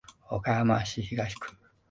[0.31, 1.51] 岡山市東区